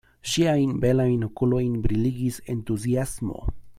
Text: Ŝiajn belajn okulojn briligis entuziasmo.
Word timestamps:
Ŝiajn 0.29 0.71
belajn 0.85 1.27
okulojn 1.27 1.75
briligis 1.85 2.41
entuziasmo. 2.55 3.45